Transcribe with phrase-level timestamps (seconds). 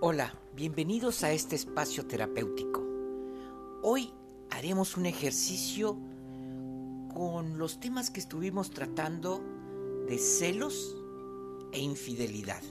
[0.00, 2.86] Hola, bienvenidos a este espacio terapéutico.
[3.82, 4.12] Hoy
[4.48, 5.98] haremos un ejercicio
[7.12, 9.42] con los temas que estuvimos tratando
[10.06, 10.96] de celos
[11.72, 12.62] e infidelidad.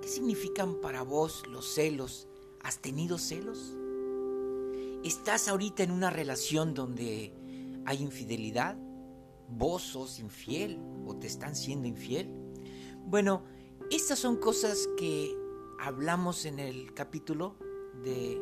[0.00, 2.26] ¿Qué significan para vos los celos?
[2.62, 3.74] ¿Has tenido celos?
[5.04, 7.34] ¿Estás ahorita en una relación donde
[7.84, 8.78] hay infidelidad?
[9.46, 12.30] ¿Vos sos infiel o te están siendo infiel?
[13.04, 13.42] Bueno,
[13.90, 15.39] estas son cosas que
[15.80, 17.56] hablamos en el capítulo
[18.04, 18.40] de,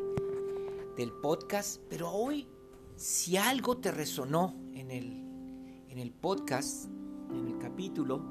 [0.97, 2.47] del podcast, pero hoy
[2.95, 6.89] si algo te resonó en el, en el podcast,
[7.31, 8.21] en el capítulo,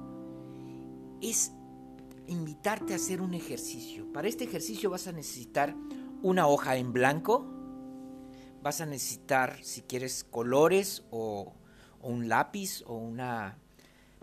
[1.23, 1.53] es
[2.27, 4.13] invitarte a hacer un ejercicio.
[4.13, 5.75] Para este ejercicio vas a necesitar
[6.23, 7.47] una hoja en blanco,
[8.63, 11.55] vas a necesitar, si quieres, colores o,
[12.03, 13.59] o un lápiz o una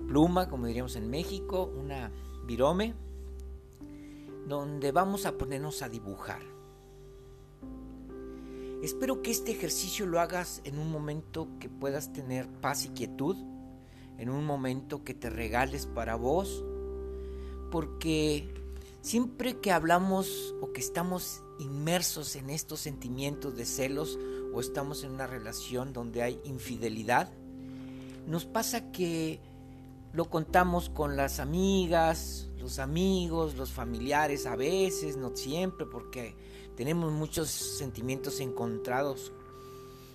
[0.08, 2.12] pluma, como diríamos en México, una
[2.46, 2.94] virome
[4.48, 6.42] donde vamos a ponernos a dibujar.
[8.84, 13.36] Espero que este ejercicio lo hagas en un momento que puedas tener paz y quietud,
[14.18, 16.64] en un momento que te regales para vos,
[17.72, 18.54] porque
[19.02, 24.20] siempre que hablamos o que estamos inmersos en estos sentimientos de celos
[24.54, 27.32] o estamos en una relación donde hay infidelidad,
[28.28, 29.40] nos pasa que
[30.16, 36.38] lo contamos con las amigas, los amigos, los familiares, a veces, no siempre, porque
[36.78, 39.34] tenemos muchos sentimientos encontrados.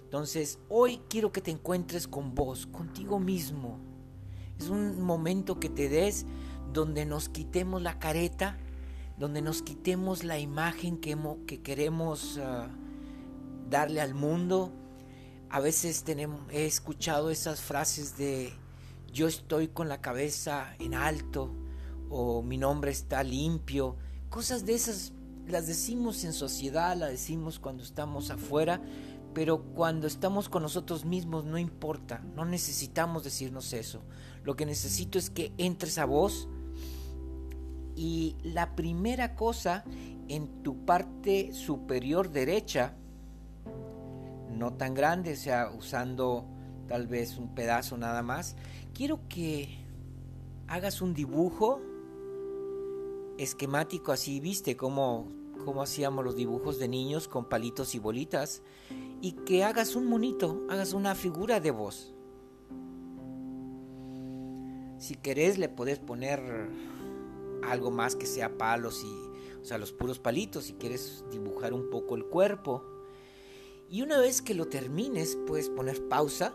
[0.05, 3.79] Entonces, hoy quiero que te encuentres con vos, contigo mismo.
[4.59, 6.25] Es un momento que te des
[6.73, 8.57] donde nos quitemos la careta,
[9.19, 11.15] donde nos quitemos la imagen que,
[11.47, 12.71] que queremos uh,
[13.69, 14.73] darle al mundo.
[15.51, 18.51] A veces tenemos, he escuchado esas frases de
[19.13, 21.53] yo estoy con la cabeza en alto
[22.09, 23.97] o mi nombre está limpio.
[24.29, 25.13] Cosas de esas
[25.47, 28.81] las decimos en sociedad, las decimos cuando estamos afuera,
[29.35, 34.03] pero cuando estamos con nosotros mismos no importa, no necesitamos decirnos eso.
[34.45, 36.49] Lo que necesito es que entres a vos
[37.97, 39.85] y la primera cosa
[40.29, 42.95] en tu parte superior derecha,
[44.51, 46.47] no tan grande, o sea, usando
[46.91, 48.57] tal vez un pedazo nada más,
[48.93, 49.79] quiero que
[50.67, 51.81] hagas un dibujo
[53.39, 55.29] esquemático así, viste cómo,
[55.81, 58.63] hacíamos los dibujos de niños con palitos y bolitas,
[59.21, 62.13] y que hagas un monito, hagas una figura de voz.
[64.99, 66.41] Si querés le podés poner
[67.63, 71.89] algo más que sea palos y, o sea, los puros palitos, si quieres dibujar un
[71.89, 72.83] poco el cuerpo.
[73.89, 76.53] Y una vez que lo termines, puedes poner pausa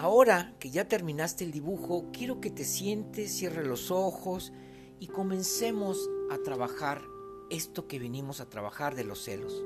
[0.00, 4.50] Ahora que ya terminaste el dibujo, quiero que te sientes, cierre los ojos
[4.98, 7.02] y comencemos a trabajar
[7.50, 9.62] esto que venimos a trabajar de los celos.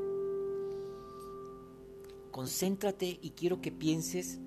[2.32, 4.40] Concéntrate y quiero que pienses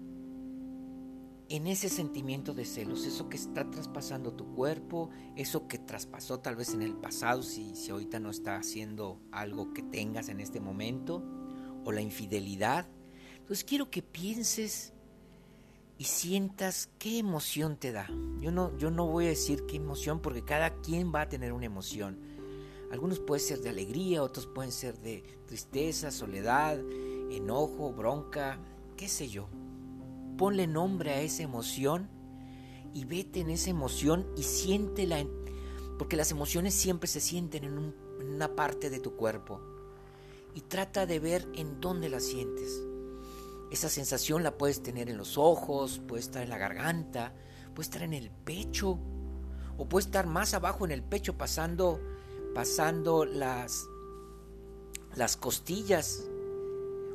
[1.47, 6.57] en ese sentimiento de celos, eso que está traspasando tu cuerpo, eso que traspasó tal
[6.57, 10.59] vez en el pasado, si, si ahorita no está haciendo algo que tengas en este
[10.59, 11.23] momento,
[11.85, 12.89] o la infidelidad.
[13.37, 14.91] Entonces quiero que pienses
[15.97, 18.07] y sientas qué emoción te da.
[18.39, 21.53] Yo no, yo no voy a decir qué emoción porque cada quien va a tener
[21.53, 22.19] una emoción.
[22.91, 26.79] Algunos pueden ser de alegría, otros pueden ser de tristeza, soledad,
[27.31, 28.59] enojo, bronca,
[28.95, 29.49] qué sé yo.
[30.37, 32.09] Ponle nombre a esa emoción
[32.93, 35.25] y vete en esa emoción y siéntela,
[35.97, 39.59] porque las emociones siempre se sienten en, en una parte de tu cuerpo.
[40.53, 42.86] Y trata de ver en dónde las sientes.
[43.71, 47.33] Esa sensación la puedes tener en los ojos, puede estar en la garganta,
[47.75, 48.97] puede estar en el pecho,
[49.77, 51.99] o puede estar más abajo en el pecho pasando,
[52.55, 53.87] pasando las,
[55.15, 56.23] las costillas,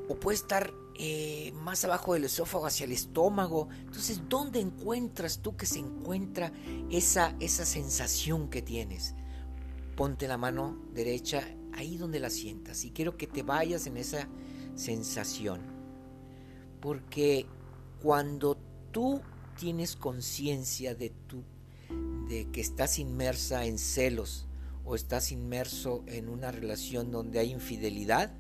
[0.08, 3.68] o puede estar eh, más abajo del esófago hacia el estómago.
[3.80, 6.52] Entonces, ¿dónde encuentras tú que se encuentra
[6.90, 9.14] esa, esa sensación que tienes?
[9.96, 11.42] Ponte la mano derecha
[11.72, 14.28] ahí donde la sientas y quiero que te vayas en esa
[14.74, 15.71] sensación.
[16.82, 17.46] Porque
[18.02, 18.58] cuando
[18.90, 19.22] tú
[19.58, 21.12] tienes conciencia de,
[22.28, 24.46] de que estás inmersa en celos
[24.84, 28.34] o estás inmerso en una relación donde hay infidelidad,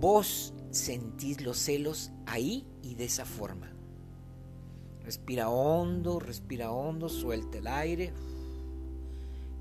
[0.00, 3.72] vos sentís los celos ahí y de esa forma.
[5.02, 8.12] Respira hondo, respira hondo, suelta el aire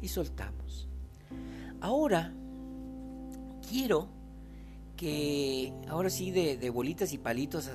[0.02, 0.88] y soltamos.
[1.82, 2.34] Ahora
[3.68, 4.17] quiero
[4.98, 7.70] que ahora sí de, bolitas y palitos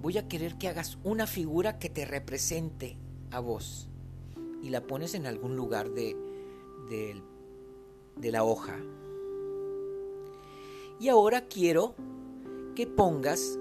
[0.00, 2.96] voy a querer que hagas una figura que te represente
[3.30, 3.88] a vos.
[4.62, 6.14] y la pones en algún lugar de,
[8.16, 8.76] de la hoja.
[11.00, 11.94] Y ahora quiero
[12.76, 13.58] que pongas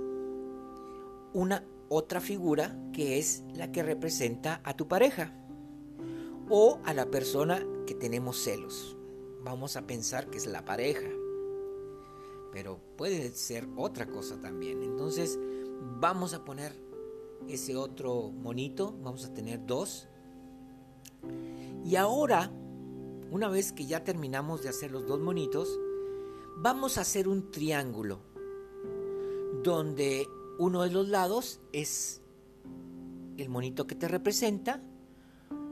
[1.33, 5.33] una otra figura que es la que representa a tu pareja
[6.49, 8.97] o a la persona que tenemos celos.
[9.41, 11.07] Vamos a pensar que es la pareja,
[12.51, 14.83] pero puede ser otra cosa también.
[14.83, 15.39] Entonces
[15.99, 16.73] vamos a poner
[17.47, 20.07] ese otro monito, vamos a tener dos.
[21.85, 22.51] Y ahora,
[23.31, 25.79] una vez que ya terminamos de hacer los dos monitos,
[26.57, 28.19] vamos a hacer un triángulo
[29.63, 32.21] donde uno de los lados es
[33.37, 34.83] el monito que te representa,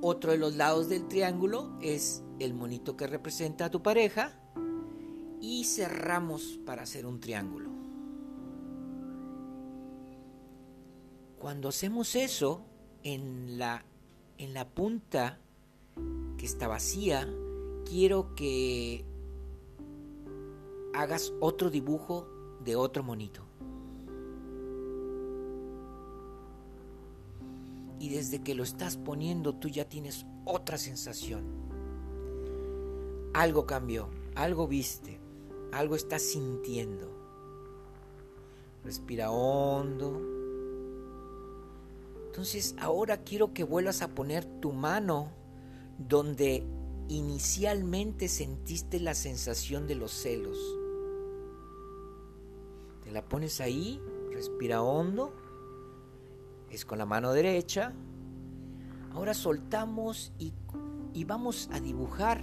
[0.01, 4.39] otro de los lados del triángulo es el monito que representa a tu pareja
[5.41, 7.69] y cerramos para hacer un triángulo.
[11.39, 12.65] Cuando hacemos eso,
[13.03, 13.85] en la,
[14.37, 15.39] en la punta
[16.37, 17.27] que está vacía,
[17.85, 19.05] quiero que
[20.93, 22.27] hagas otro dibujo
[22.63, 23.47] de otro monito.
[27.99, 31.43] y desde que lo estás poniendo tú ya tienes otra sensación.
[33.33, 35.19] Algo cambió, algo viste,
[35.71, 37.09] algo estás sintiendo.
[38.83, 40.21] Respira hondo.
[42.27, 45.31] Entonces ahora quiero que vuelvas a poner tu mano
[45.97, 46.63] donde
[47.09, 50.57] inicialmente sentiste la sensación de los celos.
[53.03, 55.33] Te la pones ahí, respira hondo
[56.69, 57.93] es con la mano derecha.
[59.13, 60.53] Ahora soltamos y,
[61.25, 62.41] vamos a dibujar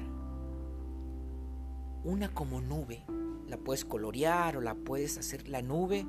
[2.04, 3.02] una como nube.
[3.48, 6.06] La puedes colorear o la puedes hacer la nube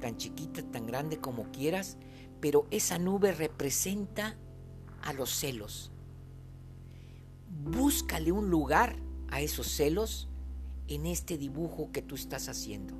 [0.00, 1.98] tan chiquita, tan grande como quieras,
[2.40, 4.36] pero esa nube representa
[5.02, 5.92] a los celos.
[7.64, 8.96] Búscale un lugar
[9.30, 10.28] a esos celos
[10.88, 12.94] en este dibujo que tú estás haciendo.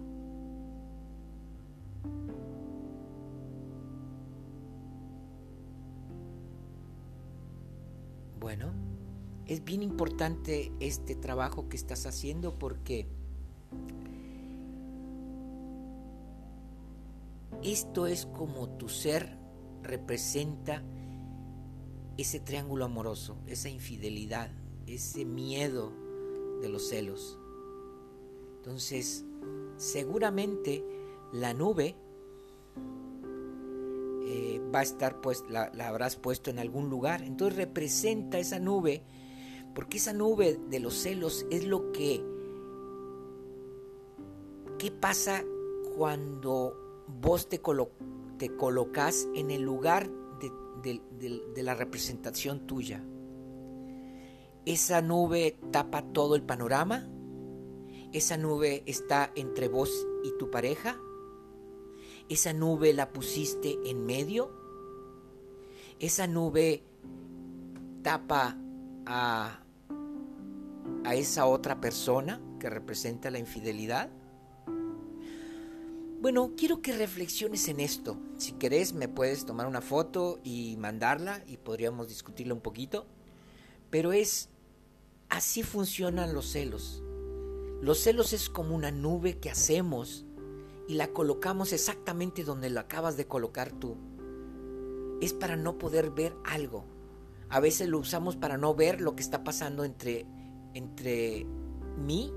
[8.39, 8.73] Bueno,
[9.51, 13.09] es bien importante este trabajo que estás haciendo porque
[17.63, 19.37] esto es como tu ser
[19.83, 20.83] representa
[22.17, 24.53] ese triángulo amoroso, esa infidelidad,
[24.87, 25.93] ese miedo
[26.63, 27.37] de los celos.
[28.59, 29.25] Entonces,
[29.77, 30.85] seguramente
[31.33, 31.97] la nube
[34.75, 37.23] va a estar pues la, habrás puesto en algún lugar.
[37.23, 39.03] Entonces representa esa nube,
[39.75, 42.25] porque esa nube de los celos es lo que
[44.79, 45.45] ¿qué pasa
[45.97, 47.61] cuando vos te,
[48.39, 50.11] te colocas en el lugar
[50.81, 51.01] de,
[51.55, 53.05] de la representación tuya?
[54.67, 57.09] Esa nube tapa todo el panorama.
[58.13, 61.01] Esa nube está entre vos y tu pareja.
[62.29, 64.61] Esa nube la pusiste en medio
[66.01, 66.83] esa nube
[68.03, 68.57] tapa
[69.11, 69.61] a,
[71.13, 74.09] esa otra persona que representa la infidelidad?
[76.21, 78.17] Bueno, quiero que reflexiones en esto.
[78.39, 83.07] Si querés, me puedes tomar una foto y mandarla y podríamos discutirla un poquito.
[83.91, 84.49] Pero es
[85.29, 87.03] así funcionan los celos.
[87.81, 90.27] Los celos es como una nube que hacemos
[90.87, 93.97] y la colocamos exactamente donde la acabas de colocar tú
[95.21, 96.85] es para no poder ver algo.
[97.51, 100.25] A veces lo usamos para no ver lo que está pasando entre,
[100.73, 101.45] entre
[101.97, 102.33] mí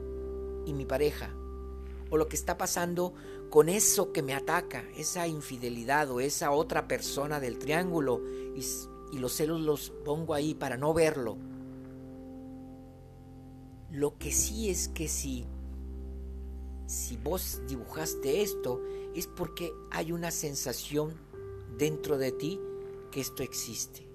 [0.66, 1.30] y mi pareja.
[2.10, 3.14] O lo que está pasando
[3.50, 8.22] con eso que me ataca, esa infidelidad o esa otra persona del triángulo.
[8.56, 8.64] Y,
[9.20, 11.38] los celos los pongo ahí para no verlo.
[13.92, 15.46] Lo que sí es que si,
[16.88, 18.82] si vos dibujaste esto,
[19.14, 21.14] es porque hay una sensación
[21.78, 22.60] dentro de ti
[23.12, 24.13] que esto existe.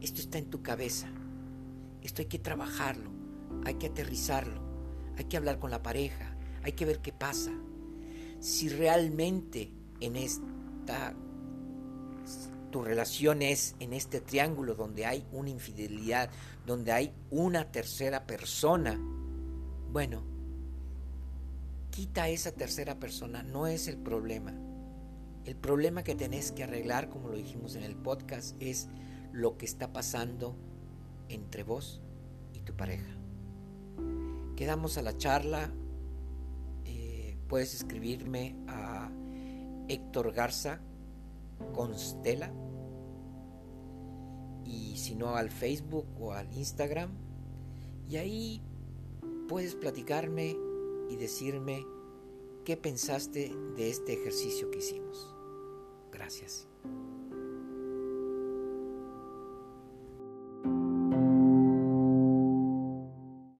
[0.00, 1.08] Esto está en tu cabeza.
[2.02, 3.10] Esto hay que trabajarlo,
[3.64, 4.62] hay que aterrizarlo,
[5.16, 7.52] hay que hablar con la pareja, hay que ver qué pasa.
[8.40, 11.14] Si realmente en esta
[12.70, 16.30] tu relación es en este triángulo donde hay una infidelidad,
[16.66, 18.98] donde hay una tercera persona,
[19.90, 20.22] bueno,
[21.90, 24.54] quita esa tercera persona, no es el problema.
[25.44, 28.88] El problema que tenés que arreglar, como lo dijimos en el podcast, es
[29.32, 30.56] lo que está pasando
[31.28, 32.00] entre vos
[32.52, 33.16] y tu pareja.
[34.56, 35.72] Quedamos a la charla.
[36.84, 39.10] Eh, puedes escribirme a
[39.88, 40.80] Héctor Garza
[41.74, 42.52] Constela
[44.64, 47.10] y si no al Facebook o al Instagram.
[48.08, 48.62] Y ahí
[49.48, 50.56] puedes platicarme
[51.08, 51.84] y decirme
[52.64, 55.34] qué pensaste de este ejercicio que hicimos.
[56.12, 56.68] Gracias.